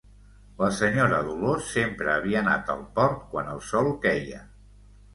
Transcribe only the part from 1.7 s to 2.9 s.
sempre havia anat al